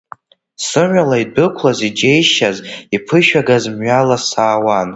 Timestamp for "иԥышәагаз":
2.95-3.63